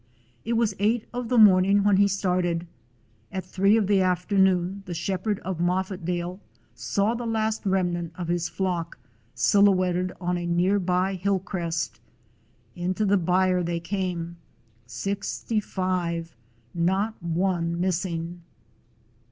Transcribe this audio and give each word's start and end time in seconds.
It 0.43 0.53
was 0.53 0.73
eight 0.79 1.05
of 1.13 1.29
the 1.29 1.37
morning 1.37 1.83
when 1.83 1.97
he 1.97 2.07
started; 2.07 2.65
at 3.31 3.45
three 3.45 3.77
in 3.77 3.85
the 3.85 4.01
afternoon 4.01 4.81
the 4.87 4.95
shep 4.95 5.25
herd 5.25 5.37
of 5.41 5.59
Moffatdale 5.59 6.39
saw 6.73 7.13
the 7.13 7.27
last 7.27 7.67
remnant 7.67 8.13
of 8.15 8.27
his 8.27 8.49
flock 8.49 8.97
silhouetted 9.35 10.11
on 10.19 10.39
a 10.39 10.47
near 10.47 10.79
by 10.79 11.13
hill 11.13 11.37
crest. 11.37 11.99
Into 12.75 13.05
the 13.05 13.15
byre 13.19 13.61
they 13.61 13.79
came; 13.79 14.37
sixty 14.87 15.59
five— 15.59 16.35
not 16.73 17.21
one 17.21 17.79
missing. 17.79 18.41